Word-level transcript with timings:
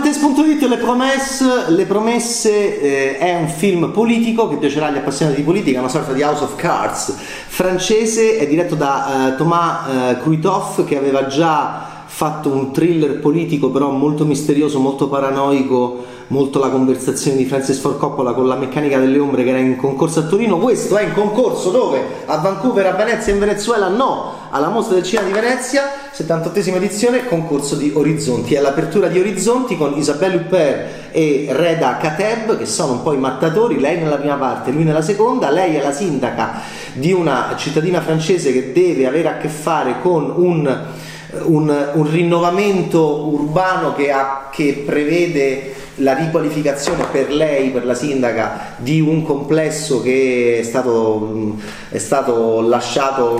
Bettes.it 0.00 0.62
Le 0.62 0.76
promesse, 0.78 1.66
Le 1.68 1.84
promesse 1.84 2.80
eh, 2.80 3.18
è 3.18 3.36
un 3.36 3.48
film 3.48 3.92
politico 3.92 4.48
che 4.48 4.56
piacerà 4.56 4.86
agli 4.86 4.96
appassionati 4.96 5.36
di 5.36 5.44
politica, 5.44 5.78
una 5.78 5.88
sorta 5.88 6.12
di 6.12 6.20
House 6.20 6.42
of 6.42 6.56
Cards. 6.56 7.14
Francese, 7.46 8.36
è 8.38 8.46
diretto 8.48 8.74
da 8.74 9.34
eh, 9.34 9.36
Thomas 9.36 9.88
eh, 9.88 10.18
Kruithoff 10.20 10.84
che 10.84 10.96
aveva 10.96 11.26
già 11.26 11.93
fatto 12.14 12.48
un 12.48 12.70
thriller 12.70 13.18
politico 13.18 13.70
però 13.70 13.90
molto 13.90 14.24
misterioso, 14.24 14.78
molto 14.78 15.08
paranoico, 15.08 16.04
molto 16.28 16.60
la 16.60 16.68
conversazione 16.68 17.36
di 17.36 17.44
Francis 17.44 17.80
Ford 17.80 17.98
Coppola 17.98 18.34
con 18.34 18.46
la 18.46 18.54
meccanica 18.54 19.00
delle 19.00 19.18
ombre 19.18 19.42
che 19.42 19.48
era 19.48 19.58
in 19.58 19.74
concorso 19.76 20.20
a 20.20 20.22
Torino. 20.22 20.58
Questo 20.58 20.96
è 20.96 21.02
in 21.02 21.12
concorso 21.12 21.70
dove? 21.70 22.00
A 22.26 22.36
Vancouver, 22.36 22.86
a 22.86 22.92
Venezia, 22.92 23.32
in 23.32 23.40
Venezuela? 23.40 23.88
No, 23.88 24.32
alla 24.50 24.68
Mostra 24.68 24.94
del 24.94 25.02
Cinema 25.02 25.26
di 25.26 25.32
Venezia, 25.32 25.82
78esima 26.14 26.76
edizione, 26.76 27.26
concorso 27.26 27.74
di 27.74 27.90
Orizzonti. 27.92 28.54
È 28.54 28.60
l'apertura 28.60 29.08
di 29.08 29.18
Orizzonti 29.18 29.76
con 29.76 29.98
Isabelle 29.98 30.36
Huppert 30.36 31.10
e 31.10 31.48
Reda 31.50 31.96
Kateb 31.96 32.56
che 32.56 32.66
sono 32.66 32.92
un 32.92 33.02
po' 33.02 33.12
i 33.12 33.18
mattatori, 33.18 33.80
lei 33.80 33.98
nella 33.98 34.18
prima 34.18 34.36
parte, 34.36 34.70
lui 34.70 34.84
nella 34.84 35.02
seconda. 35.02 35.50
Lei 35.50 35.74
è 35.74 35.82
la 35.82 35.92
sindaca 35.92 36.60
di 36.92 37.10
una 37.12 37.54
cittadina 37.56 38.00
francese 38.00 38.52
che 38.52 38.72
deve 38.72 39.08
avere 39.08 39.28
a 39.30 39.36
che 39.36 39.48
fare 39.48 39.96
con 40.00 40.32
un 40.36 41.02
un, 41.42 41.90
un 41.94 42.10
rinnovamento 42.10 43.26
urbano 43.26 43.94
che, 43.94 44.10
ha, 44.10 44.48
che 44.52 44.82
prevede 44.84 45.72
la 45.96 46.14
riqualificazione 46.14 47.04
per 47.10 47.30
lei, 47.30 47.70
per 47.70 47.84
la 47.84 47.94
sindaca, 47.94 48.74
di 48.78 49.00
un 49.00 49.22
complesso 49.22 50.02
che 50.02 50.58
è 50.60 50.62
stato, 50.62 51.56
è 51.88 51.98
stato 51.98 52.60
lasciato 52.62 53.36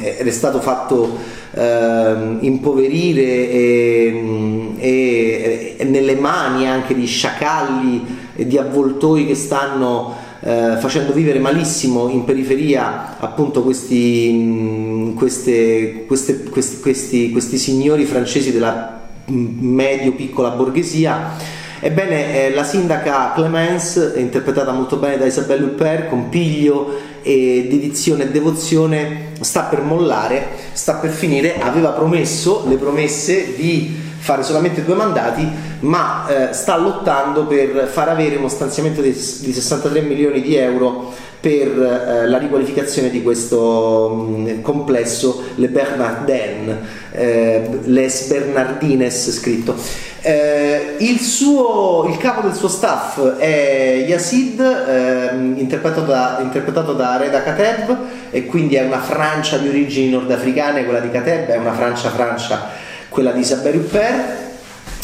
ed 0.00 0.26
è 0.26 0.30
stato 0.30 0.60
fatto 0.60 1.16
eh, 1.52 2.36
impoverire 2.40 3.50
e, 3.50 4.74
e, 4.78 5.74
e, 5.78 5.84
nelle 5.84 6.14
mani 6.16 6.68
anche 6.68 6.94
di 6.94 7.06
sciacalli 7.06 8.16
e 8.34 8.46
di 8.46 8.58
avvoltoi 8.58 9.26
che 9.26 9.34
stanno 9.34 10.26
eh, 10.40 10.76
facendo 10.78 11.12
vivere 11.12 11.38
malissimo 11.38 12.08
in 12.08 12.24
periferia 12.24 13.18
appunto 13.18 13.62
questi, 13.62 14.30
mh, 14.32 15.14
queste, 15.14 16.04
queste, 16.06 16.44
questi, 16.44 16.80
questi, 16.80 17.30
questi 17.30 17.58
signori 17.58 18.04
francesi 18.04 18.52
della 18.52 19.00
medio-piccola 19.26 20.50
borghesia. 20.50 21.56
Ebbene, 21.80 22.46
eh, 22.46 22.54
la 22.54 22.64
sindaca 22.64 23.32
Clemence, 23.34 24.14
interpretata 24.16 24.72
molto 24.72 24.96
bene 24.96 25.16
da 25.16 25.26
Isabelle 25.26 25.64
Huppert, 25.64 26.08
con 26.08 26.28
piglio 26.28 26.92
e 27.22 27.66
dedizione 27.70 28.24
e 28.24 28.30
devozione, 28.30 29.32
sta 29.40 29.62
per 29.62 29.82
mollare, 29.82 30.48
sta 30.72 30.94
per 30.94 31.10
finire, 31.10 31.60
aveva 31.60 31.90
promesso 31.90 32.64
le 32.66 32.76
promesse 32.76 33.54
di 33.54 34.06
fare 34.18 34.42
solamente 34.42 34.84
due 34.84 34.94
mandati, 34.94 35.48
ma 35.80 36.26
eh, 36.28 36.52
sta 36.52 36.76
lottando 36.76 37.46
per 37.46 37.88
far 37.90 38.08
avere 38.08 38.36
uno 38.36 38.48
stanziamento 38.48 39.00
di, 39.00 39.10
di 39.10 39.52
63 39.52 40.00
milioni 40.02 40.42
di 40.42 40.54
euro 40.56 41.12
per 41.40 41.68
eh, 41.68 42.28
la 42.28 42.38
riqualificazione 42.38 43.10
di 43.10 43.22
questo 43.22 44.08
mh, 44.08 44.50
mm, 44.50 44.60
complesso 44.60 45.44
Le 45.54 45.68
Bernardin, 45.68 46.78
eh, 47.12 47.80
Les 47.84 48.26
Bernardines 48.26 49.30
scritto. 49.30 49.76
Eh, 50.20 50.96
il, 50.98 51.20
suo, 51.20 52.06
il, 52.10 52.16
capo 52.16 52.40
del 52.40 52.54
suo 52.54 52.66
staff 52.66 53.36
è 53.36 54.04
Yazid, 54.06 54.60
ehm, 54.60 55.54
interpretato, 55.58 56.06
da, 56.06 56.40
interpretato 56.42 56.92
da 56.92 57.16
Reda 57.16 57.44
Kateb, 57.44 57.96
e 58.30 58.46
quindi 58.46 58.74
è 58.74 58.84
una 58.84 58.98
Francia 58.98 59.58
di 59.58 59.68
origini 59.68 60.10
nordafricane, 60.10 60.84
quella 60.84 60.98
di 60.98 61.10
Kateb 61.10 61.46
è 61.46 61.56
una 61.56 61.72
Francia-Francia 61.72 62.86
quella 63.08 63.32
di 63.32 63.40
Isabelle 63.40 63.78
Huppert. 63.78 64.46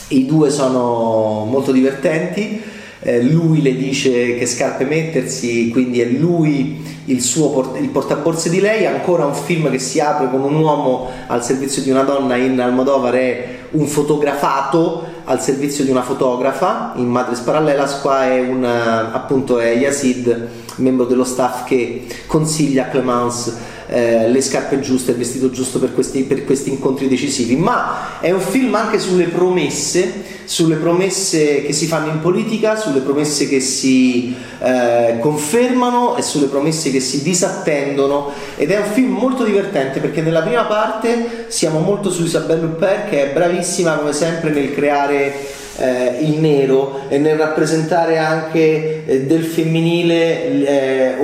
I 0.09 0.27
due 0.27 0.51
sono 0.51 1.47
molto 1.49 1.73
divertenti. 1.73 2.63
Eh, 3.01 3.23
lui 3.23 3.61
le 3.61 3.75
dice 3.75 4.37
che 4.37 4.47
scarpe 4.47 4.85
mettersi, 4.85 5.69
quindi 5.71 6.01
è 6.01 6.07
lui 6.07 6.83
il, 7.07 7.21
suo 7.21 7.51
port- 7.51 7.79
il 7.79 7.89
portaborse 7.89 8.49
di 8.49 8.61
lei. 8.61 8.87
Ancora 8.87 9.27
un 9.27 9.35
film 9.35 9.71
che 9.71 9.79
si 9.79 10.01
apre 10.01 10.31
con 10.31 10.43
un 10.43 10.57
uomo 10.57 11.11
al 11.27 11.45
servizio 11.45 11.83
di 11.83 11.91
una 11.91 12.03
donna 12.03 12.37
in 12.37 12.59
Almodovar 12.61 13.15
è 13.15 13.59
un 13.73 13.87
fotografato 13.87 15.05
al 15.25 15.43
servizio 15.43 15.85
di 15.85 15.91
una 15.91 16.03
fotografa 16.03 16.93
in 16.97 17.09
Madres 17.09 17.41
Parallelas. 17.41 18.01
Qua 18.01 18.25
è 18.25 18.41
un 18.41 18.65
appunto 18.65 19.59
è 19.59 19.75
Yazid, 19.75 20.49
membro 20.77 21.05
dello 21.05 21.25
staff 21.25 21.65
che 21.65 22.07
consiglia 22.27 22.85
a 22.85 22.89
Clemence 22.89 23.64
eh, 23.95 24.29
le 24.29 24.41
scarpe 24.43 24.81
giuste, 24.81 25.13
il 25.13 25.19
vestito 25.19 25.51
giusto 25.51 25.79
per 25.79 25.95
questi, 25.95 26.25
per 26.25 26.45
questi, 26.45 26.69
incontri 26.69 27.07
decisivi, 27.07 27.55
ma 27.55 28.19
è 28.19 28.33
un 28.33 28.41
film 28.41 28.75
anche 28.75 28.99
sulle 28.99 29.27
promesse, 29.27 30.13
sulle 30.47 30.75
promesse 30.75 31.63
che 31.63 31.73
si 31.73 31.87
fanno 31.87 32.11
in 32.11 32.19
politica, 32.19 32.75
sulle 32.75 32.99
promesse 32.99 33.47
che 33.49 33.61
si 33.61 34.35
eh, 34.59 35.19
confermano 35.21 36.17
e 36.17 36.23
sulle 36.23 36.47
promesse 36.47 36.91
che 36.91 36.99
si 36.99 37.23
disattendono. 37.23 38.33
Ed 38.57 38.73
è 38.73 38.79
un 38.79 38.93
film 38.93 39.13
molto 39.13 39.45
divertente 39.45 40.01
perché 40.01 40.23
nella 40.23 40.43
prima 40.43 40.65
parte 40.65 41.45
siamo 41.47 41.79
molto 41.79 42.11
su 42.11 42.25
Isabelle 42.25 42.65
Huppert 42.65 43.11
che 43.11 43.31
è 43.31 43.33
bravissima 43.33 43.95
come 43.95 44.13
sempre 44.13 44.51
nel 44.51 44.75
creare 44.75 45.63
eh, 45.77 46.19
il 46.21 46.39
nero 46.39 47.03
e 47.09 47.19
nel 47.19 47.37
rappresentare 47.37 48.19
anche 48.19 49.05
eh, 49.05 49.23
del 49.23 49.43
femminile 49.43 50.67
eh, 50.67 51.15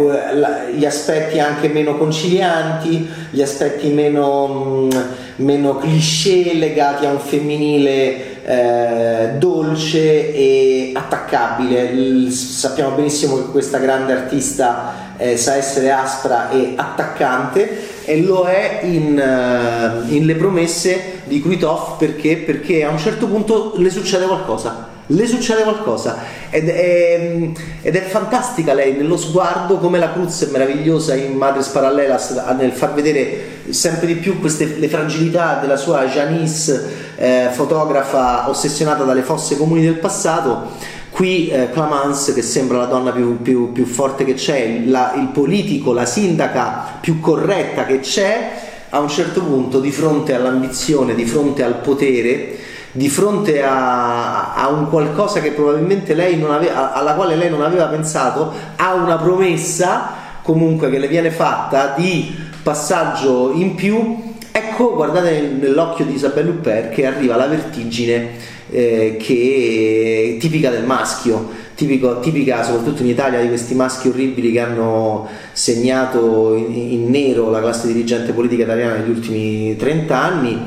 gli 0.75 0.85
aspetti 0.85 1.39
anche 1.39 1.69
meno 1.69 1.97
concilianti, 1.97 3.09
gli 3.31 3.43
aspetti 3.43 3.89
meno, 3.89 4.47
mh, 4.47 4.97
mm, 4.97 5.01
meno 5.37 5.77
cliché 5.77 6.55
legati 6.55 7.07
a 7.07 7.11
un 7.11 7.21
femminile 7.21 8.45
eh, 8.45 9.29
dolce 9.39 10.35
e 10.35 10.93
attaccabile. 10.95 11.83
Il, 11.85 12.33
sappiamo 12.33 12.97
benissimo 12.97 13.37
che 13.37 13.51
questa 13.51 13.79
grande 13.79 14.13
artista 14.13 15.09
eh, 15.21 15.37
sa 15.37 15.57
essere 15.57 15.93
aspra 15.93 16.51
e 16.51 16.73
attaccante 16.77 17.99
e 18.05 18.23
lo 18.23 18.45
è 18.45 18.81
in, 18.85 19.17
uh, 19.17 20.13
in 20.13 20.25
Le 20.25 20.35
promesse 20.35 21.20
di 21.31 21.41
Kuitov 21.41 21.97
perché? 21.97 22.39
perché 22.39 22.83
a 22.83 22.91
un 22.91 22.99
certo 22.99 23.29
punto 23.29 23.75
le 23.77 23.89
succede 23.89 24.27
qualcosa 24.27 24.89
le 25.07 25.27
succede 25.27 25.63
qualcosa 25.63 26.19
ed 26.51 26.69
è, 26.69 27.51
ed 27.83 27.97
è, 27.97 28.01
fantastica 28.03 28.75
lei 28.75 28.95
nello 28.95 29.17
sguardo 29.17 29.79
come 29.79 29.99
la 29.99 30.13
Cruz 30.13 30.49
è 30.49 30.51
meravigliosa 30.51 31.15
in 31.15 31.37
Madres 31.37 31.69
Parallelas 31.69 32.31
nel 32.57 32.73
far 32.73 32.95
vedere 32.95 33.59
sempre 33.71 34.07
di 34.07 34.15
più 34.15 34.41
queste, 34.41 34.77
le 34.77 34.89
fragilità 34.89 35.59
della 35.61 35.77
sua 35.77 36.05
Janice 36.07 37.15
eh, 37.17 37.49
fotografa 37.53 38.49
ossessionata 38.49 39.05
dalle 39.05 39.23
fosse 39.23 39.57
comuni 39.57 39.83
del 39.83 39.99
passato 39.99 40.99
Qui 41.11 41.49
eh, 41.49 41.71
Clamance, 41.73 42.33
che 42.33 42.41
sembra 42.41 42.79
la 42.79 42.85
donna 42.85 43.11
più, 43.11 43.43
più, 43.43 43.73
più 43.73 43.85
forte 43.85 44.25
che 44.25 44.35
c'è, 44.35 44.83
la, 44.87 45.13
il 45.17 45.27
politico, 45.27 45.93
la 45.93 46.07
sindaca 46.07 46.99
più 47.01 47.19
corretta 47.19 47.85
che 47.85 47.99
c'è, 47.99 48.70
a 48.91 48.99
un 48.99 49.09
certo 49.09 49.43
punto, 49.43 49.81
di 49.81 49.91
fronte 49.91 50.35
all'ambizione, 50.35 51.15
di 51.15 51.25
fronte 51.25 51.63
al 51.63 51.77
potere, 51.77 52.59
di 52.93 53.09
fronte 53.09 53.63
a, 53.63 54.55
a, 54.55 54.69
un 54.69 54.89
qualcosa 54.89 55.41
che 55.41 55.53
probabilmente 55.53 56.15
lei 56.15 56.37
non 56.37 56.51
aveva, 56.51 56.93
alla 56.93 57.15
quale 57.15 57.37
lei 57.37 57.51
non 57.51 57.63
aveva 57.63 57.87
pensato, 57.87 58.53
ha 58.77 58.95
una 58.95 59.17
promessa 59.17 60.19
comunque 60.43 60.91
che 60.91 60.99
le 60.99 61.07
viene 61.07 61.31
fatta 61.31 61.95
di 61.97 62.35
passaggio 62.63 63.53
in 63.55 63.75
più. 63.75 64.29
Ecco, 64.51 64.95
guardate 64.95 65.41
nell'occhio 65.41 66.05
di 66.05 66.15
Isabelle 66.15 66.51
Huppert 66.51 66.91
che 66.91 67.07
arriva 67.07 67.37
la 67.37 67.47
vertigine 67.47 68.31
eh, 68.71 69.17
che 69.21 70.35
è 70.37 70.41
tipica 70.41 70.71
del 70.71 70.85
maschio, 70.85 71.49
tipico, 71.81 72.21
tipica 72.21 72.63
soprattutto 72.63 73.01
in 73.03 73.09
Italia 73.09 73.41
di 73.41 73.49
questi 73.49 73.75
maschi 73.75 74.09
orribili 74.09 74.53
che 74.53 74.61
hanno 74.61 75.27
segnato 75.53 76.55
in, 76.55 76.75
in 76.75 77.11
nero 77.11 77.49
la 77.49 77.61
classe 77.61 77.87
dirigente 77.87 78.33
politica 78.33 78.65
italiana 78.65 78.97
negli 78.97 79.09
ultimi 79.09 79.75
30 79.77 80.21
anni, 80.21 80.59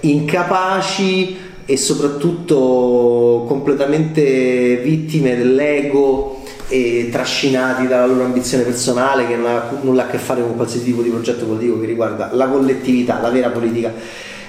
incapaci 0.00 1.36
e 1.64 1.76
soprattutto 1.76 3.44
completamente 3.48 4.76
vittime 4.84 5.36
dell'ego 5.36 6.42
e 6.68 7.08
trascinati 7.10 7.88
dalla 7.88 8.06
loro 8.06 8.24
ambizione 8.24 8.62
personale 8.62 9.26
che 9.26 9.34
non 9.34 9.46
ha 9.46 9.78
nulla 9.80 10.04
a 10.04 10.06
che 10.06 10.18
fare 10.18 10.42
con 10.42 10.54
qualsiasi 10.54 10.86
tipo 10.86 11.02
di 11.02 11.10
progetto 11.10 11.44
politico 11.44 11.80
che 11.80 11.86
riguarda 11.86 12.30
la 12.32 12.46
collettività, 12.46 13.20
la 13.20 13.30
vera 13.30 13.48
politica 13.50 13.92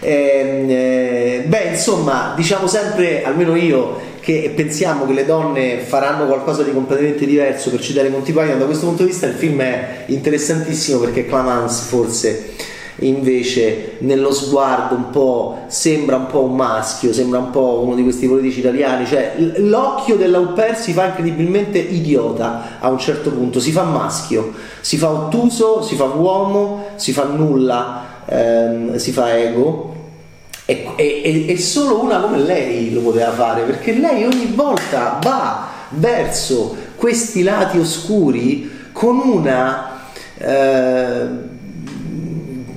eh, 0.04 0.66
eh, 0.68 1.44
beh, 1.46 1.70
insomma, 1.72 2.34
diciamo 2.36 2.68
sempre, 2.68 3.24
almeno 3.24 3.56
io, 3.56 4.12
che 4.20 4.54
pensiamo 4.56 5.06
che 5.06 5.14
le 5.14 5.26
donne 5.26 5.80
faranno 5.80 6.26
qualcosa 6.26 6.64
di 6.64 6.72
completamente 6.72 7.26
diverso 7.26 7.70
per 7.70 7.82
citare 7.82 8.10
Monty 8.10 8.32
Python, 8.32 8.60
da 8.60 8.66
questo 8.66 8.86
punto 8.86 9.04
di 9.04 9.10
vista 9.10 9.26
il 9.26 9.34
film 9.34 9.62
è 9.62 10.04
interessantissimo 10.06 11.00
perché 11.00 11.26
Clamance 11.26 11.84
forse 11.84 12.72
invece 13.00 13.98
nello 14.00 14.32
sguardo 14.32 14.96
un 14.96 15.10
po' 15.10 15.64
sembra 15.68 16.16
un 16.16 16.28
po' 16.28 16.44
un 16.44 16.56
maschio, 16.56 17.12
sembra 17.12 17.40
un 17.40 17.50
po' 17.50 17.82
uno 17.84 17.96
di 17.96 18.04
questi 18.04 18.28
politici 18.28 18.60
italiani, 18.60 19.06
cioè 19.06 19.34
l'occhio 19.58 20.16
dell'Auper 20.16 20.78
si 20.78 20.94
fa 20.94 21.08
incredibilmente 21.08 21.80
idiota 21.80 22.80
a 22.80 22.90
un 22.90 23.00
certo 23.00 23.32
punto, 23.32 23.60
si 23.60 23.72
fa 23.72 23.84
maschio, 23.84 24.54
si 24.80 24.98
fa 24.98 25.10
ottuso, 25.10 25.82
si 25.82 25.96
fa 25.96 26.06
uomo, 26.06 26.86
si 26.96 27.12
fa 27.12 27.26
nulla, 27.26 28.22
ehm, 28.26 28.96
si 28.96 29.12
fa 29.12 29.38
ego 29.38 29.93
e, 30.66 30.94
e, 30.96 31.46
e, 31.50 31.58
solo 31.58 32.02
una 32.02 32.20
come 32.20 32.40
lei 32.40 32.94
lo 32.94 33.02
poteva 33.02 33.32
fare, 33.32 33.64
perché 33.64 33.94
lei 33.94 34.24
ogni 34.24 34.52
volta 34.56 35.20
va 35.22 35.68
verso 35.90 36.76
questi 36.96 37.44
lati 37.44 37.80
oscuri 37.80 38.72
con 38.94 39.20
una 39.20 40.00
eh, 40.38 41.28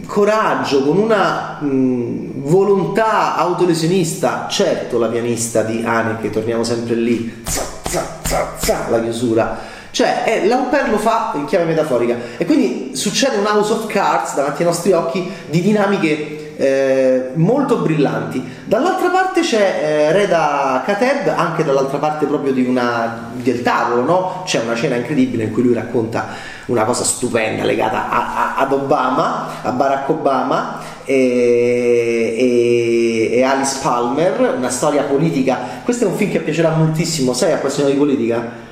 coraggio, 0.06 0.82
con 0.82 0.98
una 0.98 1.58
mh, 1.60 2.42
volontà 2.48 3.36
autolesionista. 3.36 4.48
Certo, 4.50 4.98
la 4.98 5.08
pianista 5.08 5.62
di 5.62 5.82
Haneke, 5.84 6.30
torniamo 6.30 6.64
sempre 6.64 6.96
lì, 6.96 7.42
za, 7.46 7.62
za, 7.88 8.54
za, 8.58 8.86
la 8.88 9.00
chiusura 9.00 9.74
cioè, 9.96 10.24
eh, 10.26 10.46
lo 10.46 10.98
fa 10.98 11.32
in 11.36 11.46
chiave 11.46 11.64
metaforica 11.64 12.16
e 12.36 12.44
quindi 12.44 12.90
succede 12.94 13.38
un 13.38 13.46
house 13.46 13.72
of 13.72 13.86
cards 13.86 14.34
davanti 14.34 14.60
ai 14.60 14.68
nostri 14.68 14.92
occhi 14.92 15.26
di 15.48 15.62
dinamiche 15.62 16.52
eh, 16.58 17.30
molto 17.32 17.78
brillanti. 17.78 18.44
Dall'altra 18.66 19.08
parte 19.08 19.40
c'è 19.40 19.80
eh, 19.80 20.12
Reda 20.12 20.82
Kateb, 20.84 21.32
anche 21.34 21.64
dall'altra 21.64 21.96
parte 21.96 22.26
proprio 22.26 22.52
una, 22.68 23.30
del 23.36 23.62
tavolo, 23.62 24.02
no? 24.02 24.42
C'è 24.44 24.60
una 24.60 24.74
scena 24.74 24.96
incredibile 24.96 25.44
in 25.44 25.52
cui 25.52 25.62
lui 25.62 25.72
racconta 25.72 26.26
una 26.66 26.84
cosa 26.84 27.02
stupenda 27.02 27.64
legata 27.64 28.10
a, 28.10 28.34
a, 28.34 28.56
ad 28.56 28.72
Obama, 28.72 29.62
a 29.62 29.70
Barack 29.70 30.10
Obama 30.10 30.78
e, 31.06 32.34
e, 32.36 33.30
e, 33.32 33.42
Alice 33.42 33.78
Palmer, 33.80 34.56
una 34.58 34.68
storia 34.68 35.04
politica. 35.04 35.58
Questo 35.82 36.04
è 36.04 36.06
un 36.06 36.16
film 36.16 36.32
che 36.32 36.40
piacerà 36.40 36.68
moltissimo, 36.68 37.32
sei 37.32 37.54
appassionato 37.54 37.94
di 37.94 37.98
politica? 37.98 38.65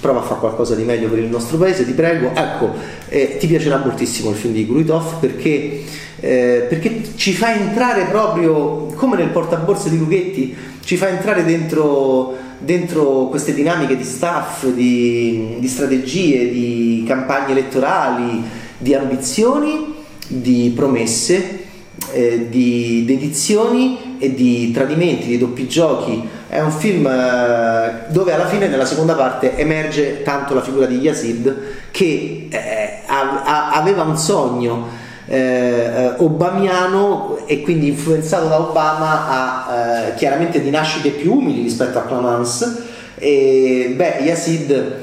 Prova 0.00 0.20
a 0.20 0.22
fare 0.22 0.40
qualcosa 0.40 0.74
di 0.74 0.84
meglio 0.84 1.08
per 1.08 1.18
il 1.18 1.28
nostro 1.28 1.56
paese, 1.56 1.84
ti 1.84 1.92
prego. 1.92 2.30
Ecco, 2.34 2.72
eh, 3.08 3.36
ti 3.38 3.46
piacerà 3.46 3.78
moltissimo 3.78 4.30
il 4.30 4.36
film 4.36 4.52
di 4.52 4.66
Gruitov 4.66 5.18
perché, 5.18 5.82
eh, 6.20 6.66
perché, 6.68 7.02
ci 7.16 7.32
fa 7.32 7.54
entrare 7.54 8.04
proprio, 8.04 8.86
come 8.94 9.16
nel 9.16 9.28
portaborse 9.28 9.90
di 9.90 9.98
Lughetti, 9.98 10.54
ci 10.84 10.96
fa 10.96 11.08
entrare 11.08 11.44
dentro, 11.44 12.36
dentro 12.58 13.26
queste 13.28 13.52
dinamiche 13.52 13.96
di 13.96 14.04
staff, 14.04 14.66
di, 14.66 15.56
di 15.58 15.68
strategie, 15.68 16.50
di 16.50 17.04
campagne 17.06 17.52
elettorali, 17.52 18.42
di 18.78 18.94
ambizioni, 18.94 19.94
di 20.28 20.72
promesse. 20.74 21.64
Eh, 22.12 22.48
di 22.50 23.04
dedizioni 23.06 24.16
e 24.18 24.32
di 24.34 24.70
tradimenti, 24.70 25.28
di 25.28 25.38
doppi 25.38 25.66
giochi 25.66 26.22
è 26.56 26.60
un 26.62 26.70
film 26.70 27.06
eh, 27.06 28.04
dove 28.08 28.32
alla 28.32 28.46
fine 28.46 28.66
nella 28.66 28.86
seconda 28.86 29.14
parte 29.14 29.58
emerge 29.58 30.22
tanto 30.22 30.54
la 30.54 30.62
figura 30.62 30.86
di 30.86 30.96
Yazid 30.96 31.54
che 31.90 32.48
eh, 32.50 33.00
aveva 33.06 34.02
un 34.02 34.16
sogno 34.16 34.88
eh, 35.26 35.36
eh, 35.36 36.12
obamiano 36.16 37.38
e 37.44 37.60
quindi 37.60 37.88
influenzato 37.88 38.46
da 38.48 38.58
Obama 38.58 39.28
a 39.28 39.74
eh, 39.74 40.14
chiaramente 40.14 40.62
di 40.62 40.70
nascite 40.70 41.10
più 41.10 41.34
umili 41.34 41.60
rispetto 41.60 41.98
a 41.98 42.02
Clamance 42.02 42.84
e 43.16 43.92
beh 43.94 44.22
Yazid 44.22 44.94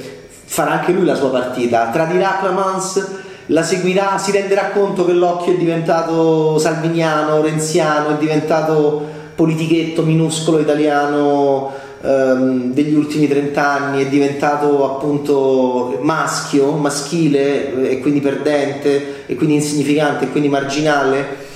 farà 0.46 0.72
anche 0.72 0.92
lui 0.92 1.06
la 1.06 1.16
sua 1.16 1.30
partita. 1.30 1.90
Tradirà 1.94 2.38
Clamance 2.40 3.22
la 3.48 3.62
seguirà 3.62 4.18
si 4.18 4.32
renderà 4.32 4.70
conto 4.70 5.06
che 5.06 5.12
l'occhio 5.12 5.54
è 5.54 5.58
diventato 5.58 6.58
salviniano 6.58 7.42
renziano 7.42 8.16
è 8.16 8.18
diventato 8.18 9.22
politichetto 9.36 10.04
minuscolo 10.04 10.60
italiano 10.60 11.72
ehm, 12.02 12.74
degli 12.74 12.94
ultimi 12.94 13.28
trent'anni 13.28 14.04
è 14.04 14.08
diventato 14.08 14.96
appunto 14.96 15.98
maschio, 16.02 16.72
maschile 16.72 17.90
e 17.90 18.00
quindi 18.00 18.20
perdente 18.20 19.26
e 19.26 19.36
quindi 19.36 19.56
insignificante 19.56 20.26
e 20.26 20.30
quindi 20.32 20.50
marginale, 20.50 21.52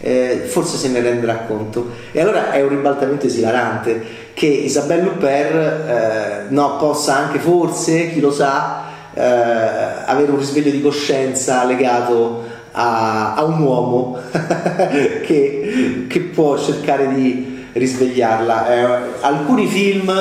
eh, 0.00 0.42
forse 0.46 0.76
se 0.76 0.88
ne 0.88 1.00
renderà 1.00 1.44
conto. 1.46 1.90
E 2.12 2.20
allora 2.20 2.50
è 2.50 2.62
un 2.62 2.70
ribaltamento 2.70 3.26
esilarante 3.26 4.20
che 4.34 4.46
Isabelle 4.46 5.08
Huppert 5.08 5.88
eh, 5.88 6.44
no, 6.48 6.76
possa 6.76 7.16
anche 7.16 7.38
forse, 7.38 8.10
chi 8.12 8.20
lo 8.20 8.32
sa, 8.32 8.90
eh, 9.14 9.20
avere 9.22 10.30
un 10.30 10.38
risveglio 10.38 10.70
di 10.70 10.80
coscienza 10.80 11.64
legato 11.64 12.51
a, 12.72 13.34
a 13.34 13.44
un 13.44 13.60
uomo 13.60 14.18
che, 15.24 16.06
che, 16.08 16.20
può 16.20 16.58
cercare 16.58 17.14
di 17.14 17.66
risvegliarla. 17.72 18.74
Eh, 18.74 19.10
alcuni 19.20 19.66
film 19.66 20.12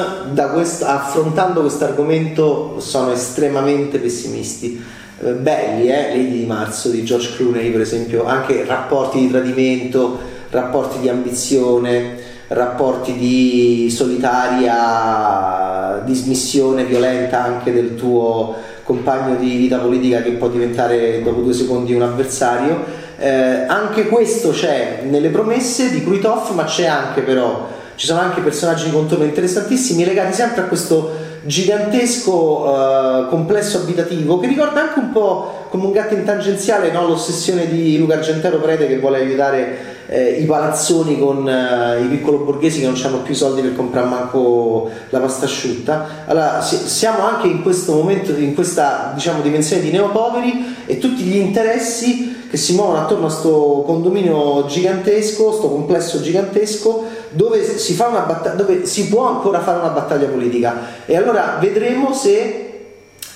quest, 0.52 0.84
affrontando 0.84 1.62
questo 1.62 1.86
argomento 1.86 2.80
sono 2.80 3.12
estremamente 3.12 4.00
pessimisti. 4.00 4.82
Eh, 5.24 5.32
belli, 5.34 5.90
eh? 5.90 6.10
Lady 6.10 6.40
di 6.40 6.46
Marzo 6.46 6.90
di 6.90 7.04
George 7.04 7.36
Clooney, 7.36 7.72
per 7.72 7.82
esempio, 7.82 8.26
anche 8.26 8.66
rapporti 8.66 9.20
di 9.20 9.30
tradimento, 9.30 10.20
rapporti 10.50 11.00
di 11.00 11.10
ambizione, 11.10 12.21
rapporti 12.52 13.14
di 13.14 13.90
solitaria 13.90 16.02
dismissione 16.04 16.84
violenta 16.84 17.44
anche 17.44 17.72
del 17.72 17.96
tuo 17.96 18.54
compagno 18.84 19.36
di 19.36 19.56
vita 19.56 19.78
politica 19.78 20.22
che 20.22 20.32
può 20.32 20.50
diventare 20.50 21.22
dopo 21.24 21.42
due 21.42 21.54
secondi 21.54 21.94
un 21.94 22.02
avversario. 22.02 22.84
Eh, 23.18 23.66
anche 23.68 24.08
questo 24.08 24.50
c'è 24.50 25.04
nelle 25.08 25.30
promesse 25.30 25.92
di 25.92 26.04
Kruitov, 26.04 26.54
ma 26.54 26.66
c'è 26.66 26.86
anche 26.86 27.22
però, 27.22 27.70
ci 27.96 28.06
sono 28.06 28.20
anche 28.20 28.42
personaggi 28.42 28.86
di 28.86 28.92
contorno 28.92 29.24
interessantissimi 29.24 30.04
legati 30.04 30.34
sempre 30.34 30.62
a 30.62 30.66
questo 30.66 31.30
gigantesco 31.44 32.32
uh, 32.32 33.28
complesso 33.28 33.80
abitativo 33.80 34.40
che 34.40 34.46
ricorda 34.46 34.82
anche 34.82 35.00
un 35.00 35.12
po' 35.12 35.66
come 35.70 35.86
un 35.86 35.92
gatto 35.92 36.14
in 36.14 36.24
tangenziale 36.24 36.92
no? 36.92 37.08
l'ossessione 37.08 37.68
di 37.68 37.98
Luca 37.98 38.14
Argentero 38.14 38.60
Prete 38.60 38.88
che 38.88 39.00
vuole 39.00 39.18
aiutare 39.18 40.01
eh, 40.14 40.42
i 40.42 40.46
palazzoni 40.46 41.18
con 41.18 41.48
eh, 41.48 42.02
i 42.02 42.08
piccolo 42.08 42.40
borghesi 42.40 42.82
che 42.82 42.86
non 42.86 43.00
hanno 43.02 43.20
più 43.20 43.34
soldi 43.34 43.62
per 43.62 43.78
comprare 43.78 44.08
manco 44.08 44.90
la 45.10 45.20
pasta 45.20 45.46
asciutta. 45.46 46.26
Allora, 46.26 46.62
siamo 46.62 47.24
anche 47.24 47.48
in 47.48 47.62
questo 47.62 47.94
momento, 47.94 48.36
in 48.36 48.54
questa 48.54 49.14
diciamo, 49.14 49.42
dimensione 49.42 49.82
di 49.82 49.90
neopoveri 49.90 50.76
e 50.86 50.98
tutti 50.98 51.24
gli 51.24 51.38
interessi 51.38 52.40
che 52.50 52.58
si 52.58 52.74
muovono 52.74 53.00
attorno 53.00 53.28
a 53.28 53.30
questo 53.30 53.84
condominio 53.86 54.66
gigantesco, 54.66 55.46
questo 55.46 55.70
complesso 55.70 56.20
gigantesco, 56.20 57.06
dove 57.30 57.78
si, 57.78 57.94
battag- 57.94 58.56
dove 58.56 58.86
si 58.86 59.08
può 59.08 59.30
ancora 59.30 59.62
fare 59.62 59.80
una 59.80 59.92
battaglia 59.92 60.28
politica. 60.28 60.76
E 61.06 61.16
allora 61.16 61.56
vedremo 61.62 62.14
se 62.14 62.70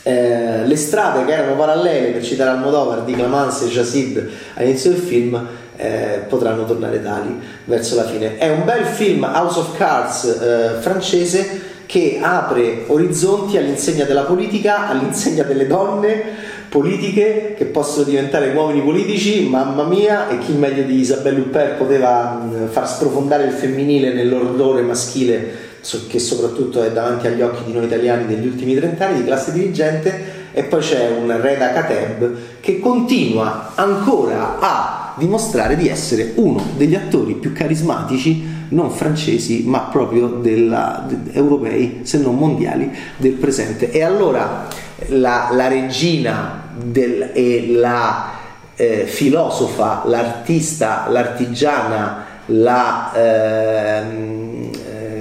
eh, 0.04 0.66
le 0.66 0.75
strade 0.75 1.24
che 1.24 1.31
erano 1.31 1.56
parallele, 1.56 2.10
per 2.10 2.22
citare 2.22 2.50
Almodovar, 2.50 3.04
di 3.04 3.13
Clamance 3.13 3.63
e 3.63 3.69
Jacid 3.69 4.29
all'inizio 4.55 4.91
del 4.91 5.00
film, 5.00 5.48
eh, 5.77 6.24
potranno 6.27 6.65
tornare 6.65 7.01
tali 7.01 7.39
verso 7.65 7.96
la 7.96 8.05
fine. 8.05 8.38
È 8.38 8.50
un 8.50 8.63
bel 8.65 8.86
film 8.86 9.24
House 9.24 9.60
of 9.60 9.77
Cards 9.77 10.24
eh, 10.24 10.79
francese 10.79 11.74
che 11.86 12.20
apre 12.22 12.84
orizzonti 12.88 13.58
all'insegna 13.58 14.05
della 14.05 14.24
politica, 14.24 14.88
all'insegna 14.88 15.44
delle 15.44 15.67
donne 15.67 16.53
politiche 16.70 17.53
che 17.58 17.65
possono 17.65 18.03
diventare 18.03 18.51
uomini 18.51 18.82
politici, 18.82 19.48
mamma 19.48 19.84
mia, 19.84 20.29
e 20.29 20.39
chi 20.39 20.51
meglio 20.53 20.84
di 20.84 21.00
Isabelle 21.00 21.39
Huppert 21.39 21.77
poteva 21.77 22.34
mh, 22.34 22.70
far 22.70 22.89
sprofondare 22.89 23.46
il 23.46 23.51
femminile 23.51 24.13
nell'ordore 24.13 24.82
maschile 24.82 25.74
che 26.08 26.17
soprattutto 26.20 26.82
è 26.82 26.91
davanti 26.91 27.27
agli 27.27 27.41
occhi 27.41 27.63
di 27.63 27.72
noi 27.72 27.86
italiani 27.86 28.25
degli 28.25 28.48
ultimi 28.48 28.75
trent'anni 28.75 29.20
di 29.20 29.25
classe 29.25 29.51
dirigente 29.51 30.34
e 30.51 30.63
poi 30.63 30.82
c'è 30.82 31.12
un 31.12 31.39
Reda 31.39 31.74
Kateb 31.74 32.36
che 32.60 32.79
continua 32.79 33.72
ancora 33.75 34.58
a 34.60 35.05
dimostrare 35.17 35.75
di 35.75 35.88
essere 35.88 36.34
uno 36.36 36.63
degli 36.77 36.95
attori 36.95 37.34
più 37.36 37.53
carismatici 37.53 38.53
non 38.69 38.89
francesi 38.91 39.63
ma 39.65 39.81
proprio 39.81 40.27
della, 40.27 41.05
de, 41.07 41.31
europei 41.34 42.00
se 42.03 42.17
non 42.17 42.36
mondiali 42.36 42.91
del 43.17 43.34
presente. 43.34 43.91
E 43.91 44.01
allora 44.03 44.67
la, 45.07 45.50
la 45.51 45.67
regina 45.67 46.63
del, 46.74 47.31
e 47.34 47.67
la 47.69 48.34
eh, 48.75 49.05
filosofa 49.05 50.03
l'artista 50.05 51.05
l'artigiana 51.10 52.25
la, 52.48 53.13
eh, 53.13 54.03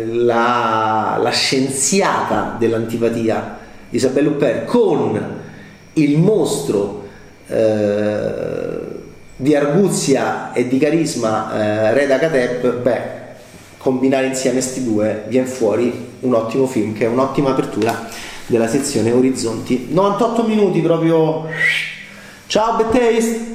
la, 0.07 1.19
la 1.21 1.31
scienziata 1.31 2.57
dell'antipatia 2.59 3.59
Isabelle 3.91 4.29
Huppert 4.29 4.65
con 4.65 5.43
il 5.95 6.19
mostro 6.19 7.03
eh, 7.47 8.64
di 9.37 9.55
arguzia 9.55 10.53
e 10.53 10.69
di 10.69 10.79
carisma 10.79 11.53
eh, 11.53 11.95
Reda 11.95 12.19
Kateb, 12.19 12.83
beh, 12.83 13.01
combinare 13.79 14.27
insieme 14.27 14.59
questi 14.59 14.85
due 14.85 15.25
viene 15.29 15.47
fuori 15.47 16.13
un 16.21 16.35
ottimo 16.35 16.67
film 16.67 16.95
che 16.95 17.05
è 17.05 17.09
un'ottima 17.09 17.51
apertura 17.51 18.09
della 18.47 18.69
sezione 18.69 19.11
Orizzonti. 19.11 19.89
98 19.91 20.45
minuti 20.45 20.81
proprio. 20.81 21.47
Ciao, 22.47 22.89
Taste! 22.91 23.54